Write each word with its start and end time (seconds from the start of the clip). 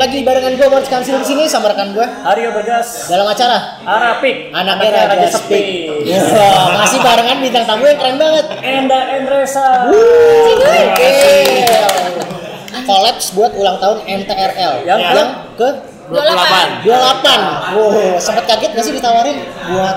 lagi 0.00 0.24
barengan 0.24 0.56
gue 0.56 0.64
Moritz 0.64 0.88
Kansil 0.88 1.20
di 1.20 1.28
sini 1.28 1.44
sama 1.44 1.76
rekan 1.76 1.92
gue 1.92 2.06
Aryo 2.24 2.56
Bergas 2.56 3.04
dalam 3.12 3.28
acara 3.28 3.84
Arapik 3.84 4.48
Anaknya 4.48 5.12
Raja 5.12 5.28
Sepi. 5.28 5.92
Wah, 6.08 6.80
masih 6.80 7.04
barengan 7.04 7.36
bintang 7.44 7.68
tamu 7.68 7.84
yang 7.84 8.00
keren 8.00 8.16
banget. 8.16 8.48
Enda 8.64 9.00
Endresa 9.20 9.92
Oke. 9.92 11.12
Kolaps 12.88 13.36
buat 13.36 13.52
ulang 13.52 13.76
tahun 13.76 14.08
MTRL 14.08 14.88
Yang 14.88 15.00
yang 15.04 15.30
ke 15.60 15.68
28. 16.10 16.88
28. 16.88 17.76
Wow, 17.76 18.16
sempat 18.18 18.44
kaget 18.48 18.70
gak 18.72 18.82
sih 18.82 18.94
ditawarin 18.96 19.36
buat 19.68 19.96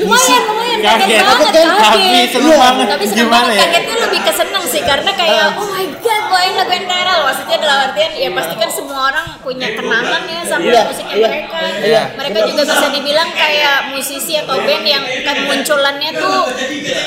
lumayan 0.00 0.42
lumayan 0.46 0.78
kaget 0.80 1.06
Kaget. 1.06 1.20
banget 1.20 1.46
Kaget 1.46 1.52
kan? 1.52 1.66
Tapi 1.80 1.98
Iya. 2.40 2.56
banget. 2.56 2.86
tapi 2.88 3.04
seneng 3.04 3.18
Gimana 3.20 3.34
banget 3.36 3.52
ya? 3.52 3.60
kagetnya 3.62 3.96
lebih 4.00 4.20
keseneng 4.22 4.64
sih 4.64 4.82
karena 4.82 5.10
kayak 5.12 5.46
oh 5.54 5.68
my 5.68 5.86
god 5.96 6.22
bawain 6.26 6.52
lagu 6.54 6.72
NTRL 6.72 7.20
maksudnya 7.22 7.56
dalam 7.58 7.78
artian 7.84 8.12
ya 8.14 8.28
pasti 8.30 8.54
kan 8.56 8.70
semua 8.70 8.98
orang 9.06 9.26
punya 9.40 9.68
kenangan 9.70 10.22
ya 10.24 10.40
sama 10.42 10.62
Iya, 10.62 10.82
musiknya 10.86 11.14
iya, 11.14 11.28
mereka 11.28 11.58
iya. 11.80 12.02
mereka 12.12 12.38
juga 12.44 12.62
bisa 12.64 12.86
dibilang 12.88 13.30
kayak 13.30 13.76
musisi 13.90 14.32
atau 14.34 14.56
band 14.58 14.84
yang 14.84 15.04
kemunculannya 15.20 16.10
tuh 16.14 16.36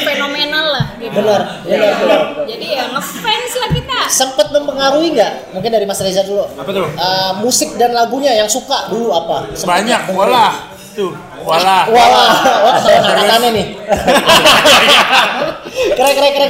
fenomenal 0.02 0.66
lah 0.70 0.86
gitu 0.98 1.14
benar, 1.14 1.42
benar, 1.64 1.92
benar. 1.96 2.22
jadi 2.46 2.66
ya 2.68 2.84
ngefans 2.90 3.54
lah 3.58 3.70
kita 3.72 3.98
Sempat 4.06 4.52
mempengaruhi 4.52 5.10
nggak? 5.12 5.34
Mungkin 5.52 5.70
dari 5.70 5.86
Mas 5.86 5.98
Reza 5.98 6.22
dulu. 6.22 6.46
Apa 6.46 6.70
tuh? 6.70 6.86
Eh, 6.86 7.32
musik 7.40 7.74
dan 7.76 7.94
lagunya 7.94 8.30
yang 8.32 8.46
suka 8.46 8.86
dulu 8.88 9.10
apa? 9.10 9.50
Sempet 9.52 9.82
Banyak, 9.82 10.02
nggak? 10.06 10.14
walah. 10.14 10.54
Tuh, 10.94 11.10
walah. 11.44 11.84
Walah, 11.88 12.32
wah 12.64 12.76
ada 12.80 12.92
angkatannya 13.04 13.50
nih. 13.52 13.68
keren, 15.94 16.14
keren, 16.16 16.32
keren. 16.34 16.50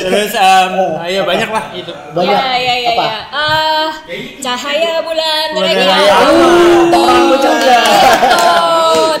Terus, 0.00 0.32
em, 0.32 0.72
ayo 1.02 1.20
banyak 1.24 1.48
lah 1.48 1.64
itu. 1.72 1.92
Banyak. 2.14 2.32
ya 2.32 2.56
ya 2.56 2.74
ya 2.76 2.90
apa? 2.90 3.04
ya 3.04 3.18
Ah, 3.30 3.88
cahaya 4.40 4.92
bulan 5.02 5.46
Bulan 5.52 5.68
lagi 5.68 5.84
raya. 5.84 6.16
tuh 6.90 6.96
Orang 6.96 7.24
bercanda. 7.28 7.78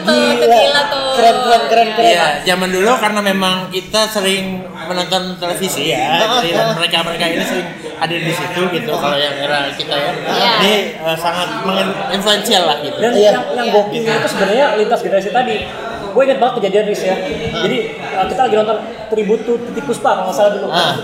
tuh 0.00 0.16
gila 0.40 0.48
tuh 0.48 0.64
Keren, 1.20 1.36
keren, 1.38 1.62
keren, 1.68 1.88
keren. 1.92 2.08
Iya, 2.08 2.26
zaman 2.46 2.68
dulu 2.68 2.90
karena 2.96 3.20
memang 3.20 3.54
kita 3.68 4.08
sering 4.08 4.64
menonton 4.82 5.36
televisi 5.36 5.86
ya, 5.86 6.16
jadi 6.40 6.48
dan 6.50 6.68
mereka-mereka 6.74 7.24
ini 7.28 7.44
sering 7.44 7.68
hadir 7.94 8.20
di 8.20 8.32
situ 8.32 8.60
gitu. 8.72 8.90
Kalau 8.90 9.14
yang 9.14 9.36
era 9.36 9.68
kita 9.70 9.92
ya, 9.92 10.10
Iya. 10.16 10.52
ini 10.58 10.74
eh, 10.96 11.16
sangat 11.16 11.48
menginfluensial 11.62 12.64
lah 12.64 12.76
gitu. 12.80 12.96
dan 12.96 13.12
Iya. 13.12 13.30
yang 13.30 13.44
yang 13.54 13.68
gokilnya 13.70 14.12
itu 14.16 14.28
sebenarnya 14.28 14.66
lintas 14.74 15.00
generasi 15.00 15.30
tadi 15.30 15.56
gue 16.10 16.22
inget 16.22 16.38
banget 16.38 16.54
kejadian 16.58 16.84
Riz 16.84 17.02
ya 17.02 17.16
jadi 17.60 17.76
uh, 18.12 18.24
kita 18.26 18.40
lagi 18.42 18.56
nonton 18.56 18.76
tribut 19.06 19.40
to 19.42 19.52
Titi 19.64 19.80
Puspa 19.80 20.10
kalau 20.12 20.24
nggak 20.24 20.36
salah 20.36 20.52
dulu 20.52 20.66
Ah. 20.68 20.94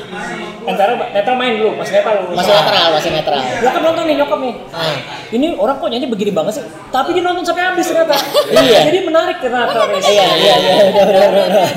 Antara 0.66 0.92
netral 1.08 1.36
main 1.36 1.54
dulu 1.56 1.74
masih 1.74 1.94
netral 1.96 2.26
Masih 2.28 2.50
netral, 2.52 2.86
masih 2.90 3.10
netral. 3.12 3.38
nyokap 3.60 3.82
nonton 3.82 4.02
nih 4.04 4.16
nyokap 4.16 4.38
nih 4.40 4.54
Ah. 4.70 4.94
ini 5.30 5.46
orang 5.54 5.76
kok 5.76 5.88
nyanyi 5.88 6.06
begini 6.06 6.32
banget 6.32 6.52
sih 6.54 6.64
tapi 6.88 7.08
dia 7.10 7.22
nonton 7.22 7.42
sampai 7.42 7.62
habis 7.64 7.86
ternyata 7.86 8.14
Iya. 8.56 8.80
jadi 8.84 8.98
menarik 9.00 9.36
ternyata 9.38 9.78
Riz 9.86 10.04
Iya, 10.04 10.26
iya, 10.34 10.54
iya, 10.56 10.84
benar, 10.92 11.28
benar. 11.30 11.68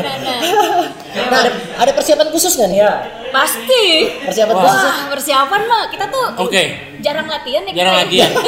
Nah, 1.09 1.39
ada, 1.39 1.49
ada 1.79 1.91
persiapan 1.91 2.27
khusus 2.29 2.53
nih? 2.55 2.79
Iya. 2.79 2.91
pasti 3.29 4.09
Persiapan 4.23 4.53
Wah. 4.53 4.63
khusus. 4.63 4.81
Wah, 4.83 5.07
persiapan 5.11 5.61
mah 5.63 5.83
kita 5.87 6.05
tuh 6.07 6.25
Oke. 6.39 6.63
jarang 6.99 7.25
latihan 7.25 7.61
ya 7.63 7.73
Jarang 7.75 7.93
kita. 7.99 8.25
latihan. 8.25 8.29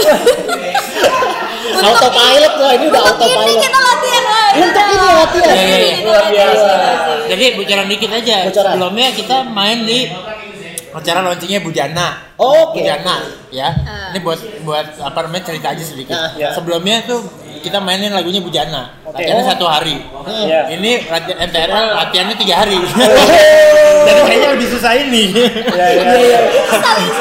Untuk- 1.61 1.87
Autopilot 1.87 2.53
lah, 2.57 2.71
ini 2.73 2.85
udah 2.85 3.01
Untuk 3.03 3.17
ini 3.21 3.31
autopilot. 3.31 3.63
kita 3.63 3.79
latihan 3.79 4.23
lah. 4.25 4.49
Iya, 5.33 5.53
iya, 5.53 5.77
iya. 5.77 5.95
Kita 5.95 6.07
Luar 6.07 6.25
biasa. 6.27 6.71
Jadi 7.29 7.45
bocoran 7.55 7.87
dikit 7.87 8.11
aja. 8.11 8.35
Bocoran. 8.49 8.71
Sebelumnya 8.75 9.07
kita 9.13 9.37
main 9.47 9.77
di 9.83 9.99
acara 10.91 11.19
launchingnya 11.23 11.59
Bujana. 11.63 12.07
Oke. 12.35 12.83
Bujana, 12.83 13.15
ya. 13.47 13.69
Ah. 13.87 14.11
Ini 14.11 14.19
buat 14.19 14.39
buat 14.67 14.99
apa 14.99 15.19
namanya 15.23 15.43
cerita 15.47 15.71
aja 15.71 15.83
sedikit. 15.83 16.15
Ah, 16.15 16.35
ya. 16.35 16.51
Sebelumnya 16.51 17.07
tuh 17.07 17.23
kita 17.63 17.79
mainin 17.79 18.11
lagunya 18.11 18.43
Bujana. 18.43 18.91
Oke. 19.07 19.23
Latihannya 19.23 19.45
Oh. 19.47 19.49
satu 19.55 19.65
hari. 19.71 19.95
Iya. 20.27 20.67
Ini 20.75 20.91
latihan 21.07 21.37
MTRL 21.47 21.85
latihannya 21.95 22.35
tiga 22.35 22.55
hari. 22.59 22.79
Dan 24.07 24.15
kayaknya 24.25 24.50
susah 24.81 24.97
ini. 24.97 25.29
Iya, 25.29 25.85
iya. 25.93 26.01
Iya, 26.01 26.13
iya. 26.25 26.39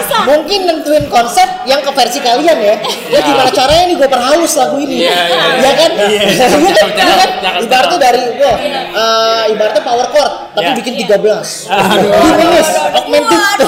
Susah. 0.01 0.21
Mungkin 0.25 0.65
nentuin 0.65 1.05
konsep 1.13 1.45
yang 1.69 1.85
ke 1.85 1.93
versi 1.93 2.25
kalian 2.25 2.57
ya. 2.57 2.77
Ya 3.13 3.21
gimana 3.21 3.53
caranya 3.53 3.85
nih 3.85 3.97
gue 4.01 4.09
perhalus 4.09 4.57
lagu 4.57 4.81
ini. 4.81 5.05
Iya, 5.05 5.13
iya, 5.13 5.21
iya. 5.29 5.61
Iya 5.61 5.73
kan? 5.77 5.91
Iya. 5.93 6.23
Iya 6.25 6.47
kan? 6.49 6.57
Iya 6.57 6.83
Jangan, 6.97 7.17
kan? 7.21 7.31
Ibaratnya 7.61 7.99
dari 8.01 8.23
wah, 8.41 8.57
eh, 8.97 9.45
ibaratnya 9.53 9.83
power 9.85 10.07
chord 10.09 10.33
tapi 10.57 10.69
Iya. 10.73 10.77
bikin 10.81 10.95
13. 11.05 11.69
Aduh. 11.69 12.11
Augmented. 12.97 13.59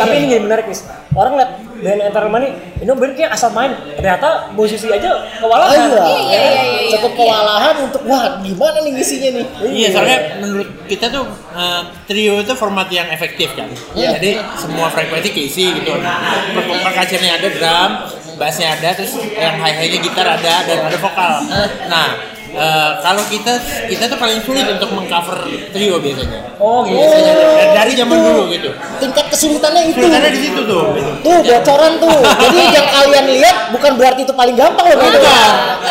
Tapi 0.00 0.14
ini 0.24 0.36
menarik 0.40 0.64
nih 0.72 0.78
orang 1.12 1.32
lihat 1.36 1.50
band 1.78 2.00
Enter 2.02 2.24
Money 2.26 2.48
ini 2.78 2.90
band 2.90 3.12
kayak 3.12 3.30
asal 3.30 3.50
main 3.50 3.70
ternyata 3.94 4.28
musisi 4.52 4.86
aja 4.86 5.10
Oh, 5.38 5.46
kewalahan 5.46 5.78
iya. 5.78 5.98
Iya, 5.98 6.18
iya, 6.18 6.40
iya, 6.42 6.62
iya. 6.80 6.90
Cukup 6.94 7.12
kewalahan 7.14 7.74
untuk 7.80 8.02
wah 8.04 8.38
gimana 8.38 8.78
nih 8.80 8.92
ngisinya 8.92 9.30
nih. 9.32 9.46
Iya, 9.64 9.88
soalnya 9.90 10.18
menurut 10.38 10.68
kita 10.84 11.06
tuh 11.08 11.24
eh, 11.54 11.80
trio 12.04 12.34
itu 12.38 12.52
format 12.52 12.88
yang 12.88 13.06
efektif 13.08 13.54
kan. 13.54 13.68
Iya. 13.92 14.16
Jadi 14.16 14.30
semua 14.54 14.88
frekuensi 14.88 15.30
keisi 15.30 15.70
gitu. 15.72 15.94
Per- 15.94 16.80
Percussionnya 16.80 17.32
ada 17.34 17.48
drum, 17.48 17.90
bassnya 18.38 18.78
ada, 18.78 18.94
terus 18.94 19.18
yang 19.34 19.58
high-highnya 19.58 19.98
gitar 20.00 20.26
ada 20.26 20.54
dan 20.64 20.78
ada 20.86 20.96
vokal. 20.96 21.34
Nah, 21.90 22.06
eh, 22.48 22.90
kalau 23.02 23.22
kita 23.26 23.58
kita 23.90 24.08
tuh 24.08 24.18
paling 24.18 24.40
sulit 24.40 24.64
untuk 24.64 24.94
mengcover 24.94 25.42
trio 25.74 25.98
biasanya. 25.98 26.40
oh 26.56 26.80
gitu 26.86 26.96
Biasanya 26.96 27.32
dari, 27.34 27.66
dari 27.74 27.92
zaman 27.98 28.16
itu. 28.16 28.24
dulu 28.24 28.42
gitu. 28.54 28.70
Tingkat 29.02 29.26
kesulitannya 29.28 29.82
itu. 29.90 29.98
Sulitannya 30.00 30.30
di 30.32 30.40
situ 30.40 30.60
tuh. 30.64 30.82
Gitu. 30.96 31.10
Tuh 31.26 31.38
bocoran 31.44 31.92
tuh. 31.98 32.18
Jadi 32.24 32.58
yang 32.72 32.86
kalian 32.88 33.26
lihat 33.36 33.56
bukan 33.74 33.92
berarti 33.98 34.20
itu 34.24 34.34
paling 34.34 34.56
gampang 34.56 34.86
loh. 34.88 34.96
Bukan. 34.96 35.20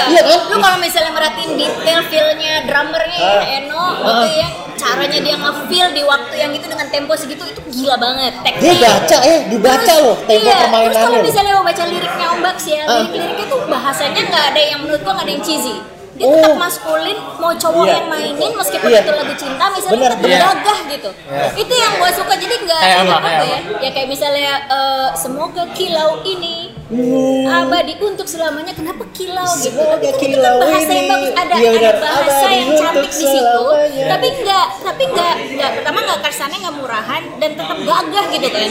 Iya 0.07 0.21
kan? 0.23 0.39
Lu 0.49 0.55
kalau 0.57 0.77
misalnya 0.79 1.11
merhatiin 1.13 1.51
detail 1.59 1.99
feel-nya 2.07 2.53
drummernya 2.63 3.19
ya, 3.19 3.43
Eno 3.61 3.83
gitu 3.99 4.27
ya, 4.39 4.47
caranya 4.77 5.19
dia 5.19 5.35
nge-feel 5.35 5.87
di 5.91 6.01
waktu 6.01 6.35
yang 6.37 6.51
itu 6.51 6.65
dengan 6.65 6.87
tempo 6.87 7.13
segitu 7.13 7.43
itu 7.43 7.59
gila 7.67 7.97
banget. 7.97 8.31
Dia 8.31 8.45
Teknik. 8.47 8.79
baca 8.79 9.17
ya, 9.19 9.37
dibaca 9.45 9.81
Terus, 9.83 9.99
loh 9.99 10.15
tempo 10.19 10.31
iya, 10.31 10.41
Terus 10.47 10.61
permainannya. 10.63 11.01
kalau 11.03 11.19
misalnya 11.19 11.53
mau 11.53 11.65
baca 11.65 11.83
liriknya 11.83 12.25
Om 12.29 12.39
Baks 12.39 12.65
ya, 12.65 12.81
Ah. 12.81 12.93
lirik-liriknya 12.99 13.45
tuh 13.47 13.59
bahasanya 13.65 14.21
nggak 14.23 14.43
ada 14.47 14.61
yang 14.63 14.79
menurut 14.79 15.01
gua 15.01 15.13
nggak 15.13 15.25
ada 15.25 15.33
yang 15.33 15.43
cheesy. 15.43 15.75
Dia 16.13 16.25
Oh. 16.25 16.33
tetap 16.33 16.57
maskulin, 16.57 17.17
mau 17.37 17.53
cowok 17.53 17.83
Iya. 17.83 17.93
yang 17.93 18.07
mainin 18.07 18.51
meskipun 18.51 18.89
Iya. 18.89 19.01
itu 19.01 19.11
lagu 19.13 19.33
cinta 19.35 19.65
misalnya 19.69 19.93
Bener, 19.93 20.11
tetap 20.13 20.25
iya. 20.25 20.39
gagah 20.41 20.79
gitu. 20.89 21.09
Itu 21.55 21.73
yang 21.73 21.93
gua 21.95 22.09
suka 22.09 22.33
jadi 22.33 22.55
nggak 22.57 22.81
Kayak 22.81 22.99
apa, 23.07 23.29
ya. 23.43 23.59
Ya 23.77 23.89
kayak 23.91 24.07
misalnya 24.07 24.53
eh, 24.67 25.07
semoga 25.13 25.63
kilau 25.73 26.21
ini 26.23 26.73
abadi 26.87 27.93
untuk 27.99 28.23
selamanya 28.23 28.71
kenapa 28.71 29.03
kilau 29.11 29.43
gitu? 29.59 29.75
Semoga 29.75 29.91
tapi 29.93 30.05
kan 30.07 30.15
itu 30.15 30.19
kilau 30.31 30.55
kan 30.55 30.63
bahasa 30.63 30.87
yang 30.87 31.03
ini. 31.03 31.11
bagus. 31.11 31.29
Ada 31.35 31.53
Iya, 31.57 31.69
ada 31.73 31.89
bahasa 31.99 32.31
Abadi 32.31 32.55
yang 32.55 32.69
cantik 32.73 33.11
di 33.11 33.17
situ 33.17 33.35
selamanya. 33.35 34.05
tapi 34.07 34.27
enggak 34.31 34.65
tapi 34.79 35.03
enggak 35.05 35.33
enggak 35.51 35.71
pertama 35.75 35.97
enggak 35.99 36.19
kesannya 36.23 36.57
enggak 36.57 36.75
murahan 36.77 37.21
dan 37.37 37.49
tetap 37.53 37.77
gagah 37.77 38.25
gitu 38.29 38.47
kan. 38.47 38.69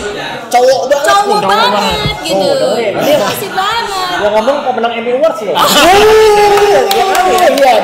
Cowok 0.49 0.81
banget. 0.87 1.05
Cowok 1.07 1.39
nih. 1.39 1.49
banget. 1.53 2.15
gitu. 2.25 2.41
Oh, 2.41 2.55
dengerin. 2.57 2.93
Dia 3.05 3.17
kasih 3.23 3.51
banget. 3.53 4.17
Yang 4.17 4.33
ngomong 4.33 4.57
pemenang 4.65 4.93
Emmy 4.97 5.11
Awards 5.13 5.41
loh. 5.45 5.55
Oh, 5.55 5.69
iya, 5.69 7.05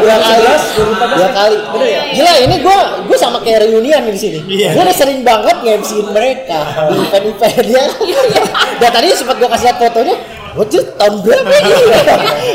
dua 0.03 0.17
kali. 0.19 0.43
2014, 0.43 1.17
Dua 1.17 1.29
kali. 1.31 1.57
Bener 1.73 1.89
ya? 1.89 2.03
Gila, 2.13 2.33
ini 2.43 2.57
gue 2.61 2.79
gue 3.07 3.19
sama 3.19 3.39
kayak 3.41 3.59
reunian 3.71 4.03
di 4.05 4.19
sini. 4.19 4.39
Iya. 4.45 4.75
Gue 4.75 4.83
udah 4.83 4.97
sering 4.97 5.23
banget 5.23 5.57
nge-MC-in 5.63 6.09
mereka 6.11 6.59
di 6.91 6.97
event-event 6.99 7.67
ya. 7.71 7.85
Dan 8.83 8.91
tadi 8.91 9.07
sempat 9.15 9.37
gue 9.39 9.49
kasih 9.49 9.67
lihat 9.71 9.79
fotonya. 9.79 10.17
Wajib 10.53 10.85
tahun 10.95 11.15
berapa 11.21 11.49
ini? 11.49 11.75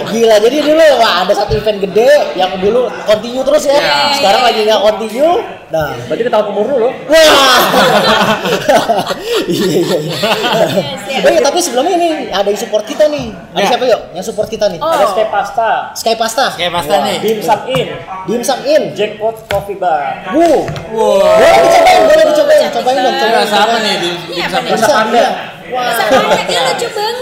Gila, 0.08 0.35
jadi 0.38 0.58
dulu 0.62 0.84
wah 0.97 1.25
ada 1.25 1.34
satu 1.34 1.53
event 1.53 1.81
gede 1.81 2.09
yang 2.34 2.53
dulu 2.56 2.85
continue 3.03 3.42
terus 3.42 3.63
ya. 3.66 3.75
Iya. 3.75 3.98
Sekarang 4.16 4.42
lagi 4.44 4.60
nggak 4.63 4.81
continue. 4.81 5.33
Nah, 5.68 5.92
berarti 6.07 6.24
kita 6.24 6.31
tahun 6.31 6.48
umur 6.48 6.80
loh 6.80 6.94
Wah. 7.12 7.60
iya 9.45 9.68
iya 9.68 9.98
iya. 10.00 10.16
Yes. 11.12 11.19
Oh 11.19 11.30
iya, 11.30 11.42
tapi 11.42 11.60
sebelumnya 11.60 11.95
ini 11.98 12.10
ada 12.30 12.48
yang 12.48 12.56
support 12.56 12.88
kita 12.88 13.07
nih. 13.07 13.36
Ada 13.51 13.60
Ya. 13.60 13.68
siapa 13.68 13.83
yuk? 13.86 14.01
Yang 14.13 14.25
support 14.25 14.48
kita 14.48 14.66
nih? 14.68 14.80
Oh. 14.80 14.88
ada 14.88 15.06
Sky 15.07 15.27
Pasta 15.27 15.69
Sky 15.92 16.16
Pasta. 16.16 16.45
Kayak 16.56 16.72
pasta 16.74 16.95
nih. 17.01 17.18
Dimsum 17.19 17.60
In 17.68 17.88
Dimsum 18.24 18.60
In. 18.63 18.83
Jackpot 18.95 19.36
Coffee 19.45 19.75
Bar 19.75 20.31
Wuh. 20.31 20.63
Wow. 20.88 21.36
Boleh 21.36 21.60
dicobain, 21.60 22.01
boleh 22.06 22.25
dicobain, 22.25 22.68
cobain 22.72 22.98
dong, 22.98 23.16
cobain. 23.18 23.48
Apa 23.50 23.77
nih 23.81 23.95
di 23.98 24.07
Ini 24.07 24.36
di 24.38 24.39
apa 24.39 24.57
nih? 24.62 24.72
Rasa 24.72 24.88
panda. 24.94 25.19
iya. 25.19 25.30
Rasa 25.68 26.04
mana? 26.07 26.31
Ih, 26.48 26.60
lucu 26.63 26.88
banget 26.88 27.16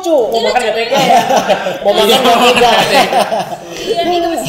Lucu. 0.00 0.16
mau 0.30 0.40
makan 0.42 0.60
ya 0.62 0.72
TK 0.72 0.92
Mau 1.84 1.92
makan 1.92 2.08
Iya, 2.08 2.18
makan. 2.18 2.74
Iya 3.70 4.00
nih 4.02 4.18
gemes. 4.18 4.42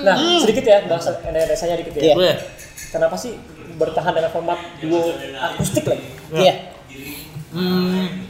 nah 0.00 0.14
sedikit 0.38 0.62
ya 0.62 0.78
bahasa 0.86 1.10
desanya 1.20 1.76
dikit 1.76 1.92
Iya. 1.92 2.02
ya 2.02 2.14
Gue. 2.14 2.32
kenapa 2.88 3.14
sih 3.14 3.34
bertahan 3.74 4.12
dengan 4.12 4.30
format 4.30 4.56
duo 4.78 5.12
akustik 5.36 5.84
lagi 5.84 6.06
Iya. 6.32 6.54
Hmm, 7.50 8.26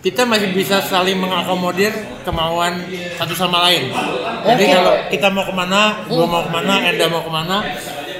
kita 0.00 0.22
masih 0.22 0.50
bisa 0.50 0.78
saling 0.80 1.14
mengakomodir 1.14 1.92
kemauan 2.22 2.82
satu 3.14 3.32
sama 3.32 3.62
lain. 3.64 3.90
Jadi 4.42 4.64
Oke. 4.64 4.72
kalau 4.72 4.92
kita 5.08 5.26
mau 5.28 5.44
ke 5.44 5.52
mana, 5.52 5.80
gua 6.04 6.26
mau 6.26 6.42
ke 6.42 6.50
mana, 6.50 6.74
Enda 6.82 7.06
mau 7.06 7.22
ke 7.22 7.30
mana, 7.30 7.62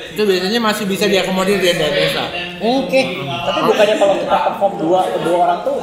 itu 0.09 0.23
biasanya 0.23 0.61
masih 0.61 0.85
bisa 0.87 1.05
diakomodir 1.05 1.59
di 1.59 1.69
Enda 1.69 1.89
Desa. 1.89 2.25
Oke. 2.61 3.03
tapi 3.27 3.59
bukannya 3.65 3.97
kalau 3.97 4.15
kita 4.17 4.37
perform 4.47 4.73
dua 4.79 5.01
dua 5.21 5.37
orang 5.41 5.59
tuh 5.63 5.77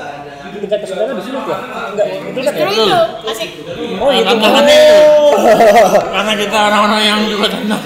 tingkat 0.59 0.79
kesulitannya 0.83 1.13
lebih 1.15 1.25
sulit 1.25 1.43
ya? 1.47 1.57
Enggak, 1.89 2.07
itu 2.11 2.39
kan 2.39 2.53
ya? 2.53 2.67
Itu 2.69 2.99
asik. 3.27 3.49
Oh 3.99 4.09
itu. 4.11 4.27
Tantangannya 4.27 4.75
itu. 4.75 4.99
Karena 6.09 6.33
kita 6.35 6.57
orang-orang 6.69 7.01
yang 7.03 7.19
juga 7.27 7.47
tenang. 7.51 7.83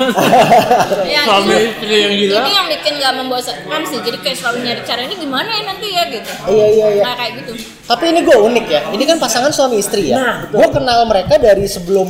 Ya, 1.05 1.21
Suami 1.23 1.55
istri 1.69 1.95
yang 1.95 2.13
gila. 2.17 2.39
Ini 2.43 2.51
yang 2.51 2.67
bikin 2.69 2.93
gak 2.99 3.13
membosankan 3.17 3.81
sih. 3.87 3.99
Jadi 4.01 4.17
kayak 4.21 4.37
selalu 4.37 4.57
nyari 4.65 4.81
cara 4.83 5.01
ini 5.05 5.15
gimana 5.17 5.49
ya 5.49 5.63
nanti 5.69 5.87
ya 5.93 6.03
gitu. 6.09 6.31
Iya 6.49 6.65
iya 6.67 6.87
iya. 6.99 7.03
Nah 7.05 7.15
kayak 7.15 7.33
gitu. 7.43 7.53
Tapi 7.83 8.03
ini 8.15 8.19
gue 8.23 8.37
unik 8.39 8.65
ya. 8.71 8.81
Ini 8.95 9.03
kan 9.03 9.17
pasangan 9.19 9.51
suami 9.51 9.75
istri 9.83 10.07
ya. 10.07 10.15
Nah, 10.15 10.35
gue 10.47 10.67
kenal 10.71 11.03
mereka 11.03 11.35
dari 11.35 11.67
sebelum 11.67 12.07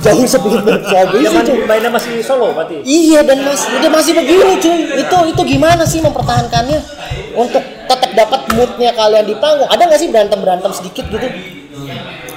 jauh 0.00 0.24
sebelum 0.24 0.64
suami 0.90 1.16
istri. 1.20 1.52
Mainnya 1.68 1.92
masih 1.92 2.24
solo 2.24 2.56
berarti. 2.56 2.80
Iya 2.88 3.20
dan 3.20 3.44
mas, 3.44 3.68
udah 3.68 3.90
masih 3.92 4.12
begini 4.16 4.56
cuy. 4.64 4.80
Itu 5.04 5.16
itu 5.28 5.42
gimana 5.44 5.84
sih 5.84 6.00
mempertahankannya 6.00 6.80
untuk 7.36 7.60
tetap 7.84 8.10
dapat 8.16 8.33
moodnya 8.54 8.90
kalian 8.92 9.24
di 9.24 9.34
panggung? 9.36 9.68
Ada 9.68 9.82
nggak 9.84 10.00
sih 10.00 10.08
berantem 10.08 10.38
berantem 10.40 10.70
sedikit 10.70 11.04
gitu? 11.06 11.26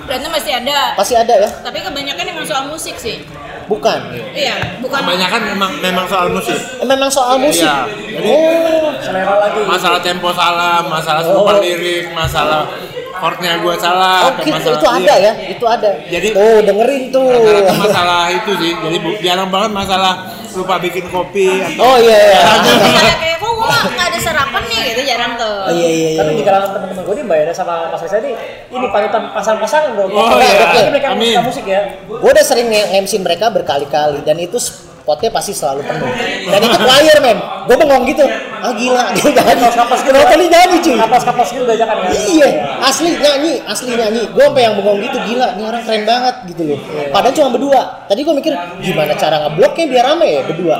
Berantem 0.03 0.31
masih 0.31 0.51
ada. 0.55 0.95
Pasti 0.95 1.13
ada 1.13 1.33
ya. 1.35 1.49
Tapi 1.51 1.77
kebanyakan 1.79 2.25
emang 2.27 2.45
soal 2.45 2.63
musik 2.67 2.95
sih. 2.95 3.21
Bukan. 3.67 3.99
Iya, 4.31 4.79
bukan 4.79 5.03
Kebanyakan 5.03 5.41
memang 5.45 5.71
memang 5.83 6.05
soal 6.07 6.31
musik. 6.31 6.55
Eh, 6.55 6.87
Memang 6.87 7.11
soal 7.11 7.35
musik. 7.35 7.67
Iya. 7.67 7.83
Jadi 8.15 8.29
Oh, 8.31 8.95
Selera 9.03 9.35
lagi. 9.37 9.59
masalah 9.67 9.99
tempo 9.99 10.31
salah, 10.31 10.79
masalah 10.81 11.21
lupa 11.27 11.59
lirik, 11.59 12.15
masalah 12.15 12.63
chordnya 13.17 13.59
gua 13.59 13.73
oh 13.73 13.75
salah, 13.75 14.29
atau 14.31 14.45
gitu, 14.45 14.55
masalah 14.55 14.77
itu 14.77 14.87
ada 14.87 15.03
iya. 15.03 15.15
ya, 15.19 15.33
itu 15.51 15.65
ada. 15.67 15.89
Jadi- 16.07 16.31
tuh 16.31 16.57
dengerin 16.63 17.03
tuh. 17.11 17.27
Masalah 17.75 18.23
itu 18.31 18.51
sih. 18.55 18.71
Jadi 18.71 18.97
jarang 19.19 19.49
banget 19.51 19.71
masalah 19.75 20.13
lupa 20.55 20.75
bikin 20.79 21.05
kopi 21.11 21.59
atau 21.59 21.83
Oh 21.83 21.97
iya 21.99 22.17
iya. 22.31 22.41
gua 23.57 23.77
nggak 23.89 24.07
ada 24.13 24.19
sarapan 24.21 24.63
nih 24.69 24.81
gitu 24.93 25.01
jarang 25.09 25.33
tuh. 25.33 25.57
Oh, 25.65 25.73
iya 25.73 25.89
iya 25.89 26.09
iya. 26.13 26.19
Tapi 26.21 26.31
di 26.37 26.43
kalangan 26.45 26.69
teman-teman 26.77 27.01
gue 27.01 27.15
nih 27.17 27.25
Mbak 27.25 27.37
Yana 27.41 27.53
sama 27.57 27.73
Mas 27.89 28.01
Reza 28.05 28.17
ini 28.21 28.31
ini 28.69 28.85
panutan 28.93 29.21
pasangan-pasangan 29.33 29.89
bro. 29.97 30.05
Oh, 30.05 30.37
iya. 30.37 30.53
Tapi 30.61 30.77
mereka 30.93 31.07
Amin. 31.17 31.35
musik 31.41 31.65
ya. 31.65 31.81
gue 32.05 32.29
udah 32.29 32.45
sering 32.45 32.69
nge-MC 32.69 33.13
mereka 33.25 33.49
berkali-kali 33.49 34.21
dan 34.21 34.37
itu 34.37 34.61
spotnya 35.07 35.31
pasti 35.31 35.55
selalu 35.55 35.87
penuh 35.87 36.11
dan 36.51 36.59
itu 36.59 36.77
choir 36.83 37.17
men 37.23 37.39
gue 37.67 37.75
bengong 37.75 38.03
gitu. 38.07 38.25
Ah 38.57 38.73
gila 38.73 39.03
dia 39.13 39.29
nyanyi. 39.35 39.67
Kenapa 39.69 40.31
ya? 40.33 40.35
nih 40.39 40.47
nyanyi 40.49 40.77
cuy? 40.81 40.95
Kapas-kapas 40.97 41.47
gitu 41.53 41.63
diajakan 41.67 41.95
kan. 42.01 42.09
iya 42.15 42.47
asli 42.81 43.09
nyanyi 43.19 43.53
asli 43.67 43.91
nyanyi. 43.93 44.23
Gue 44.31 44.43
sampai 44.47 44.63
yang 44.65 44.75
bengong 44.79 44.99
gitu 45.03 45.17
gila 45.27 45.47
ini 45.53 45.63
orang 45.67 45.83
keren 45.83 46.03
banget 46.07 46.35
gitu 46.49 46.61
loh. 46.73 46.79
Padahal 47.11 47.33
cuma 47.35 47.49
berdua. 47.53 47.81
Tadi 48.07 48.19
gue 48.23 48.35
mikir 48.39 48.53
gimana 48.81 49.13
cara 49.13 49.35
ngebloknya 49.45 49.85
biar 49.91 50.03
rame 50.07 50.27
ya 50.31 50.41
berdua? 50.47 50.77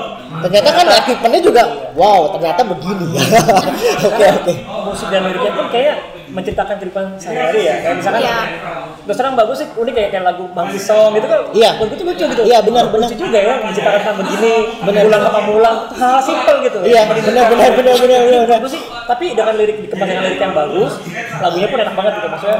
Ternyata 0.47 0.69
kan 0.71 0.85
equipmentnya 1.05 1.41
juga 1.43 1.63
wow 1.93 2.33
ternyata 2.33 2.61
begini. 2.65 3.07
Oke 4.07 4.25
oke. 4.29 4.53
Musik 4.87 5.07
dan 5.11 5.27
liriknya 5.27 5.51
pun 5.53 5.67
kayak 5.69 6.16
menceritakan 6.29 6.75
kehidupan 6.77 7.03
sehari-hari 7.15 7.61
ya. 7.63 7.75
Kayak 7.79 7.95
misalkan 7.97 8.21
Iya. 8.21 8.37
terus 9.01 9.15
terang 9.15 9.35
bagus 9.35 9.57
sih 9.57 9.67
unik 9.69 9.93
kayak, 9.93 10.09
kayak 10.11 10.25
lagu 10.25 10.43
Monkey 10.49 10.75
Song 10.77 11.11
gitu 11.13 11.25
kan. 11.25 11.39
Iya. 11.51 11.69
Gue 11.77 11.87
tuh 11.89 12.05
lucu 12.05 12.23
gitu. 12.27 12.43
Iya, 12.43 12.59
benar, 12.61 12.85
benar. 12.87 13.07
Lucu 13.07 13.17
juga 13.21 13.39
ya 13.39 13.55
menceritakan 13.57 13.99
tentang 13.99 14.17
begini, 14.19 14.53
Benar. 14.81 15.01
pulang 15.03 15.21
ke 15.21 15.31
Pamulang, 15.31 15.77
hal 15.93 16.19
simpel 16.19 16.55
gitu. 16.61 16.77
Iya, 16.83 17.01
benar, 17.05 17.23
benar, 17.23 17.45
benar, 17.47 17.71
benar, 17.73 17.95
benar, 17.97 18.19
benar. 18.21 18.41
Bagus 18.49 18.71
sih, 18.71 18.81
tapi 18.83 19.25
dengan 19.31 19.55
lirik 19.55 19.77
dikemas 19.79 20.05
dengan 20.05 20.23
lirik 20.23 20.39
yang 20.39 20.53
bagus, 20.53 20.91
lagunya 21.37 21.67
pun 21.67 21.77
enak 21.79 21.95
banget 21.95 22.13
gitu 22.13 22.27
maksudnya. 22.27 22.59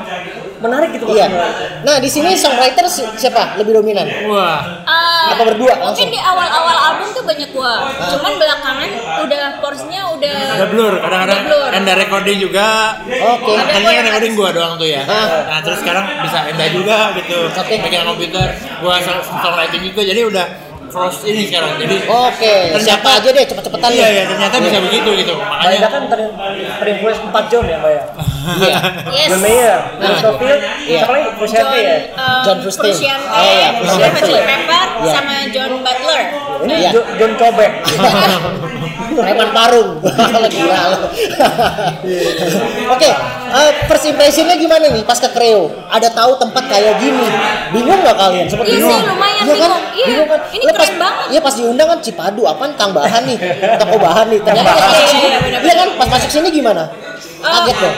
Menarik 0.58 0.90
gitu 0.90 1.06
iya 1.08 1.30
maksudnya. 1.30 1.86
nah 1.86 1.96
di 2.02 2.10
sini 2.10 2.34
songwriter 2.34 2.90
si- 2.90 3.06
siapa 3.14 3.62
lebih 3.62 3.78
dominan 3.78 4.10
wah 4.26 4.66
Eh, 4.82 5.26
Apa 5.30 5.44
berdua 5.46 5.70
langsung? 5.70 5.94
Mungkin 5.94 6.08
di 6.10 6.18
awal-awal 6.18 6.78
album 6.88 7.08
tuh 7.12 7.22
banyak 7.22 7.50
gua. 7.52 7.84
Cuman 8.08 8.34
belakangan 8.70 8.92
udah 9.24 9.44
porsinya 9.60 10.02
udah 10.12 10.38
ada 10.54 10.68
blur 10.68 10.94
kadang-kadang 10.98 11.38
Udah 11.38 11.48
blur. 11.48 11.70
enda 11.74 11.94
recording 11.96 12.38
juga 12.38 12.68
Oke. 13.08 13.52
Ada 13.54 13.64
tadinya 13.64 13.80
gua 13.80 13.88
kan 13.88 13.96
yang 13.96 14.06
recording 14.06 14.34
gua 14.36 14.50
doang 14.52 14.74
tuh 14.76 14.88
ya 14.88 15.02
Ah. 15.04 15.28
nah 15.48 15.60
terus 15.62 15.80
sekarang 15.80 16.04
bisa 16.20 16.40
enda 16.46 16.66
juga 16.70 16.98
gitu 17.16 17.40
Oke. 17.50 17.76
pegang 17.80 18.06
komputer 18.06 18.48
gua 18.80 18.94
song- 19.00 19.24
songwriting 19.40 19.82
juga 19.86 20.02
jadi 20.04 20.22
udah 20.26 20.46
cross 20.98 21.22
ini 21.24 21.46
sekarang 21.46 21.78
jadi 21.78 21.96
oke 22.10 22.54
siapa 22.82 23.10
aja 23.14 23.30
deh 23.30 23.46
cepet-cepetan 23.46 23.90
iya 23.94 24.08
ya 24.10 24.24
ternyata 24.26 24.56
bisa 24.58 24.78
begitu 24.82 25.10
gitu 25.16 25.34
makanya 25.38 25.88
kan 25.88 26.04
ter 26.10 26.20
terinfluence 26.82 27.22
4 27.22 27.52
John 27.54 27.66
ya 27.66 27.78
Mbak 27.78 27.92
ya? 27.94 28.04
Iya. 28.48 28.78
Yes. 29.12 29.28
John 29.30 29.42
Mayer, 29.44 29.80
John 29.94 30.08
Nah. 30.08 30.18
Scofield, 30.18 30.62
Iya. 30.88 31.00
siapa 31.04 31.12
lagi? 31.12 31.26
John, 31.28 31.36
Frusciante 31.36 31.78
ya? 31.78 31.92
eh, 31.92 32.02
John 32.42 32.58
Frusciante. 32.64 33.28
Oh, 33.28 33.44
iya, 33.44 33.68
Red 33.68 33.76
Frusciante. 33.78 34.08
Hot 34.08 34.24
Chili 34.24 34.42
Pepper, 34.42 34.84
Iya. 34.98 35.12
sama 35.12 35.36
John 35.52 35.72
Butler. 35.78 36.22
Ini 36.58 36.74
Iya. 36.74 36.90
Jo- 36.96 37.08
John 37.14 37.32
Cobek. 37.36 37.72
Preman 39.10 39.50
Parung. 39.52 39.90
Kalau 40.00 40.48
gila 40.48 40.80
lu. 40.88 41.00
Oke, 42.88 43.10
eh, 43.50 43.72
first 43.86 44.06
impressionnya 44.06 44.56
gimana 44.56 44.88
nih 44.88 45.04
pas 45.04 45.18
ke 45.18 45.28
Kreo? 45.28 45.68
Ada 45.90 46.08
tahu 46.10 46.38
tempat 46.38 46.64
kayak 46.66 46.96
gini? 46.98 47.28
Bingung 47.72 48.00
nggak 48.00 48.16
kalian? 48.16 48.48
Iya 48.48 48.80
sih, 48.80 49.00
lumayan 49.04 49.27
Iya 49.48 49.56
kan? 49.58 49.72
Iya, 49.94 50.06
Bingung 50.06 50.28
kan? 50.28 50.40
ini 50.50 50.64
Lu 50.64 50.70
pas, 50.70 50.78
keren 50.78 50.96
banget. 50.98 51.26
Iya 51.28 51.40
pas 51.40 51.54
diundang 51.56 51.88
kan 51.88 52.00
Cipadu, 52.02 52.42
apaan 52.44 52.72
Kang 52.76 52.92
Bahan 52.92 53.24
nih? 53.24 53.38
Toko 53.80 53.96
bahan 53.98 54.26
nih. 54.28 54.40
Ternyata 54.44 54.68
pas 54.68 54.76
Iya, 54.78 54.84
masuk 54.84 55.00
iya, 55.00 55.08
sini, 55.08 55.28
iya, 55.28 55.60
iya 55.64 55.74
kan? 55.74 55.88
Pas 55.96 56.08
masuk 56.10 56.30
sini 56.30 56.50
gimana? 56.52 56.84
Kaget 57.38 57.70
Eh, 57.70 57.80
dong. 57.80 57.96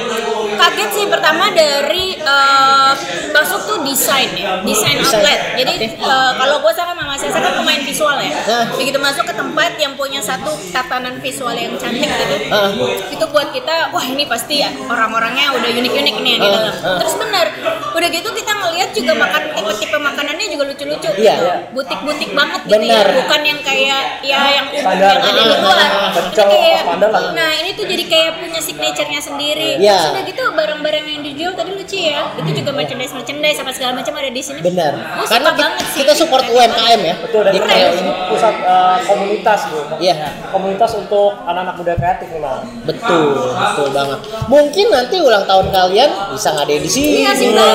Kaget 0.59 0.89
sih 0.91 1.05
pertama 1.07 1.47
dari 1.49 2.05
eh, 2.15 2.91
masuk 3.31 3.59
tuh 3.63 3.77
desain 3.81 4.27
ya, 4.35 4.59
desain 4.61 4.99
outlet. 4.99 5.55
Jadi 5.55 5.73
eh, 5.95 6.31
kalau 6.35 6.59
gue 6.59 6.73
sama 6.75 6.91
Mama 6.91 7.15
Sesa 7.15 7.39
kan 7.39 7.55
pemain 7.55 7.79
visual 7.79 8.19
ya. 8.19 8.35
Nah. 8.43 8.65
Begitu 8.75 8.99
masuk 8.99 9.23
ke 9.23 9.33
tempat 9.33 9.71
yang 9.75 9.95
punya 9.95 10.19
satu 10.19 10.51
tatanan 10.69 11.17
visual 11.19 11.55
yang 11.55 11.71
cantik 11.75 12.05
gitu, 12.05 12.35
Ah. 12.49 12.67
itu 13.07 13.25
buat 13.29 13.49
kita, 13.49 13.89
wah 13.89 14.03
ini 14.03 14.25
pasti 14.25 14.59
ya 14.59 14.69
orang-orangnya 14.83 15.53
udah 15.53 15.69
unik-unik 15.71 16.15
nih 16.19 16.31
yang 16.35 16.41
di 16.41 16.49
dalam. 16.49 16.75
ah. 16.75 16.97
Terus 16.99 17.15
bener, 17.15 17.47
udah 17.93 18.07
gitu 18.09 18.29
kita 18.29 18.51
ngelihat 18.51 18.89
juga 18.91 19.13
makan 19.15 19.41
tipe-tipe 19.55 19.97
makanannya 19.97 20.45
juga 20.49 20.63
lucu-lucu. 20.67 21.09
Iya. 21.15 21.35
gitu. 21.35 21.47
Butik-butik 21.71 22.29
banget 22.33 22.61
gitu 22.67 22.75
Bener. 22.75 23.05
ya, 23.05 23.15
bukan 23.15 23.41
yang 23.45 23.59
kayak 23.63 24.03
ya 24.21 24.39
yang 24.51 24.67
umum 24.67 24.91
yang 24.91 25.23
ada 25.23 25.31
di 25.31 25.55
luar. 25.55 25.89
Kayak, 26.29 26.81
lah. 27.01 27.31
nah 27.31 27.51
ini 27.55 27.69
tuh 27.73 27.85
jadi 27.85 28.03
kayak 28.05 28.31
punya 28.37 28.59
signaturenya 28.59 29.19
sendiri. 29.19 29.69
Iya. 29.77 29.95
Terus 29.95 30.11
udah 30.11 30.23
gitu 30.25 30.43
barang-barang 30.51 31.03
yang 31.05 31.21
dijual 31.23 31.51
tadi 31.53 31.71
lucu 31.71 31.97
ya. 31.97 32.29
Itu 32.33 32.49
juga 32.53 32.71
merchandise 32.71 33.11
merchandise 33.11 33.57
sama 33.57 33.71
segala 33.71 33.91
macam 33.95 34.13
ada 34.13 34.29
di 34.29 34.39
sini. 34.39 34.59
Benar. 34.59 34.93
Suka 35.19 35.29
Karena 35.29 35.49
ki- 35.49 35.57
banget 35.57 35.85
sih. 35.85 35.97
kita 35.99 36.13
support 36.13 36.45
UMKM 36.45 37.01
ya. 37.01 37.15
Betul, 37.19 37.41
dan 37.41 37.51
ini 37.51 37.59
Kreo 37.61 37.89
ini. 37.93 38.11
pusat 38.27 38.55
eh, 38.55 38.97
komunitas 39.05 39.59
Bu. 39.65 39.79
Iya. 39.97 40.15
Komunitas 40.49 40.91
untuk 40.93 41.29
anak-anak 41.41 41.75
muda 41.75 41.93
kreatif 41.95 42.27
memang. 42.29 42.59
Betul, 42.83 43.27
betul 43.49 43.87
banget. 43.91 44.19
Mungkin 44.47 44.85
nanti 44.89 45.15
ulang 45.17 45.43
tahun 45.43 45.67
kalian 45.69 46.09
bisa 46.31 46.49
ngadain 46.51 46.81
di 46.81 46.89
sini. 46.89 47.07
Iya 47.21 47.31
sih. 47.33 47.47
Ya, 47.49 47.67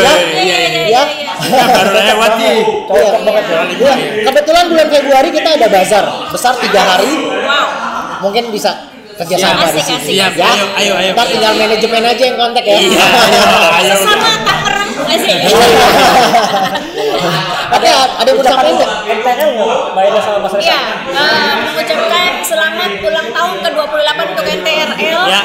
Iya, 0.00 0.14
iya, 0.36 0.56
ya. 0.56 0.58
iya, 0.58 0.72
iya. 0.86 1.02
baru 1.70 1.90
lewat 1.94 2.32
nih 2.36 2.58
Iya, 2.90 3.12
iya. 3.78 3.92
Kebetulan 4.26 4.64
bulan 4.68 4.88
Februari 4.88 5.28
kita 5.30 5.48
ada 5.56 5.66
bazar 5.66 6.04
besar 6.28 6.52
tiga 6.58 6.82
hari. 6.82 7.12
Mungkin 8.20 8.44
bisa 8.52 8.70
kerjasama 9.20 9.68
di 9.72 9.82
sini. 9.84 10.16
Ya, 10.16 10.32
asik. 10.32 10.40
Ayo, 10.40 10.66
ayo, 10.80 10.92
ayo. 10.96 11.10
Ntar 11.12 11.26
tinggal 11.28 11.52
manajemen 11.56 12.02
aja 12.04 12.22
yang 12.24 12.36
kontak 12.40 12.64
ya. 12.64 12.76
Iya, 12.80 12.88
ayo, 13.28 13.42
ayo. 13.80 13.94
Sesama 14.00 14.30
Tangerang 14.44 14.90
asik. 15.10 15.38
Tapi 17.70 17.86
ada 17.86 18.28
yang 18.28 18.36
mau 18.36 18.42
disampaikan 18.42 18.74
nggak? 18.76 18.90
MTL 19.20 19.48
nggak 19.56 19.68
Mbak 19.94 20.04
Ida 20.10 20.20
sama 20.24 20.38
Mas 20.42 20.52
Reza? 20.56 20.64
Iya, 20.66 20.80
eh, 21.12 21.52
mengucapkan 21.68 22.32
selamat 22.42 22.90
ulang 23.04 23.28
tahun 23.30 23.56
ke-28 23.62 24.18
untuk 24.36 24.46
NTRL. 24.46 25.22
Ya. 25.28 25.42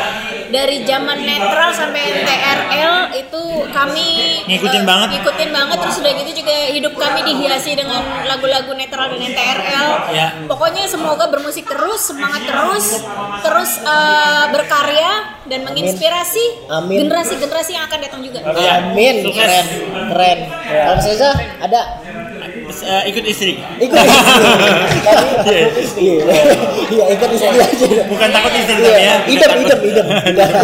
Dari 0.51 0.77
zaman 0.85 1.17
netral 1.21 1.69
sampai 1.73 2.01
NTRL 2.21 2.95
itu 3.17 3.43
kami 3.73 4.07
Ngikutin 4.45 4.83
eh, 4.83 4.87
banget. 4.87 5.07
Ngikutin 5.17 5.49
banget 5.51 5.77
terus 5.81 5.97
udah 6.01 6.11
gitu 6.21 6.31
juga 6.43 6.55
hidup 6.71 6.93
kami 6.95 7.19
dihiasi 7.25 7.71
dengan 7.73 8.01
lagu-lagu 8.29 8.71
netral 8.77 9.13
dan 9.13 9.19
NTRL. 9.21 9.87
Ya. 10.13 10.27
Pokoknya 10.45 10.85
semoga 10.85 11.27
bermusik 11.29 11.65
terus, 11.65 12.01
semangat 12.13 12.45
terus, 12.45 13.01
terus 13.41 13.71
eh, 13.81 14.45
berkarya 14.53 15.41
dan 15.45 15.61
menginspirasi 15.65 16.69
Amin. 16.69 17.05
generasi-generasi 17.05 17.71
yang 17.77 17.85
akan 17.85 17.99
datang 18.01 18.21
juga. 18.25 18.39
Iya. 18.55 18.91
Amin, 18.91 19.15
keren, 19.29 19.65
keren. 20.13 20.39
Mas 20.65 21.05
Reza 21.05 21.31
ada 21.61 21.81
Eh, 22.77 23.03
ikut 23.07 23.23
istri 23.23 23.51
ikut 23.77 23.95
istri. 23.95 24.43
Iya, 26.05 26.25
iya 26.89 27.05
ikut 27.11 27.29
istri 27.31 27.55
aja. 27.55 28.03
bukan 28.05 28.29
takut 28.29 28.51
istri 28.53 28.73
tapi 28.73 28.87
ya 28.87 28.97
Iya, 28.97 29.15
idem, 29.27 29.51
idem, 29.61 29.79
idem. 29.85 30.05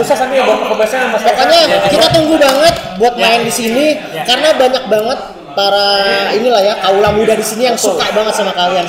Susah 0.02 0.18
sampai 0.18 0.42
buat 0.42 0.60
pembahasannya 0.66 1.08
Mas. 1.10 1.22
Pokoknya 1.24 1.60
kita 1.88 2.08
tunggu 2.10 2.36
banget 2.36 2.74
buat 2.98 3.14
Ya. 3.14 3.24
main 3.24 3.42
di 3.42 3.54
sini 3.54 3.86
Ya. 4.10 4.24
karena 4.24 4.50
banyak 4.54 4.84
banget 4.88 5.20
para 5.52 5.88
inilah 6.32 6.64
ya 6.64 6.80
kaula 6.80 7.12
muda 7.12 7.36
di 7.36 7.44
sini 7.44 7.64
yang 7.66 7.76
suka 7.76 8.08
banget 8.10 8.32
sama 8.32 8.52
kalian. 8.52 8.88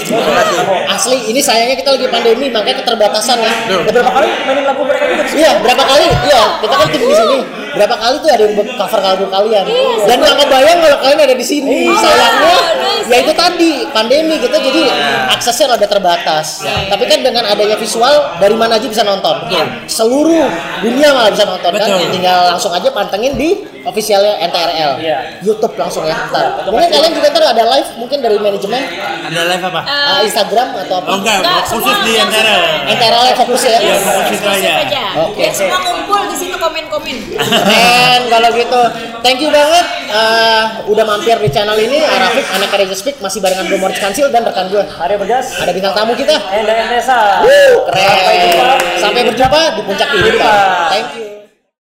Asli, 0.86 1.18
ini 1.26 1.42
sayangnya 1.42 1.74
kita 1.74 1.90
lagi 1.90 2.06
pandemi 2.06 2.46
makanya 2.48 2.80
keterbatasan 2.80 3.34
ya. 3.36 3.50
Beberapa 3.66 3.90
Berapa 3.92 4.10
kali 4.14 4.28
mainin 4.46 4.64
lagu 4.64 4.82
mereka 4.82 5.04
juga 5.04 5.22
di 5.22 5.30
sini? 5.30 5.40
Iya, 5.42 5.50
berapa 5.58 5.82
kali? 5.84 6.06
Iya, 6.22 6.42
kita 6.58 6.74
kan 6.76 6.86
tim 6.88 7.02
di 7.02 7.16
sini. 7.16 7.38
berapa 7.72 7.96
kali 7.96 8.16
tuh 8.20 8.28
ada 8.28 8.44
yang 8.44 8.68
cover 8.76 9.00
lagu 9.00 9.24
kalian 9.26 9.64
Iya, 9.64 9.84
dan 10.04 10.16
nggak 10.20 10.36
kebayang 10.38 10.78
kalau 10.78 10.98
kalian 11.00 11.18
ada 11.18 11.34
di 11.34 11.40
sini 11.42 11.78
Iya. 11.88 11.96
sayangnya 11.98 12.58
ya 13.04 13.16
itu 13.18 13.32
tadi 13.32 13.70
pandemi 13.88 14.38
gitu 14.38 14.52
jadi 14.52 14.82
aksesnya 15.30 15.66
rada 15.70 15.86
terbatas 15.86 16.60
tapi 16.86 17.04
kan 17.04 17.20
dengan 17.20 17.44
adanya 17.44 17.74
visual 17.74 18.12
dari 18.36 18.54
mana 18.54 18.76
aja 18.76 18.86
bisa 18.86 19.02
nonton 19.02 19.48
seluruh 19.86 20.46
dunia 20.80 21.10
malah 21.10 21.30
bisa 21.30 21.44
nonton 21.44 21.70
kan 21.72 21.88
tinggal 22.08 22.38
langsung 22.48 22.70
aja 22.70 22.88
pantengin 22.88 23.34
di 23.34 23.50
officialnya 23.82 24.38
NTRL 24.40 24.92
Iya. 24.94 25.18
YouTube 25.42 25.74
langsung 25.74 26.04
ya 26.04 26.14
ntar 26.28 26.62
mungkin 26.64 26.86
kalian 26.88 27.12
juga 27.12 27.26
ntar 27.30 27.44
ada 27.48 27.64
live 27.68 27.88
mungkin 27.96 28.18
dari 28.18 28.38
manajemen 28.38 28.78
Ada 29.24 29.42
live 29.48 29.64
apa? 29.64 29.80
uh, 29.82 30.20
Instagram 30.22 30.68
atau 30.78 30.94
apa 30.96 31.08
Oh 31.08 31.18
enggak, 31.18 31.38
Enggak, 31.40 31.62
khusus 31.66 31.96
di 32.02 32.12
semua. 32.14 32.86
NTRL 32.86 33.24
yang 33.26 33.38
fokus 33.38 33.62
ya 33.64 33.78
Iya, 33.78 33.96
fokus 33.98 34.38
aja. 34.40 34.72
Oke. 35.20 35.40
Dan 35.40 35.52
semua 35.52 35.78
ngumpul 35.80 36.20
di 36.24 36.36
situ 36.36 36.54
komen-komen. 36.54 37.16
Keren 37.34 38.22
kalau 38.28 38.48
gitu. 38.52 38.82
Thank 39.20 39.38
you 39.38 39.50
banget 39.50 39.86
uh, 40.08 40.64
udah 40.86 41.04
mampir 41.04 41.36
di 41.36 41.48
channel 41.48 41.74
ini. 41.76 41.98
Arafik, 41.98 42.46
anak 42.52 42.70
Karya 42.92 43.08
Speak 43.08 43.24
masih 43.24 43.40
barengan 43.40 43.64
gue 43.72 43.80
Moritz 43.80 44.04
Kansil 44.04 44.28
dan 44.28 44.44
rekan 44.44 44.68
gue. 44.68 44.84
Arya 44.84 45.16
Bergas, 45.16 45.56
Ada 45.56 45.72
bintang 45.72 45.96
tamu 45.96 46.12
kita. 46.12 46.36
Enda 46.52 46.76
Endesa. 46.76 47.40
Keren. 47.40 48.04
Sampai 48.04 48.36
jumpa. 48.36 48.68
Sampai 49.00 49.22
berjumpa 49.32 49.60
di 49.72 49.82
puncak. 49.88 50.08
Kehidupan. 50.12 50.88
Thank 50.92 51.08
you. 51.16 51.31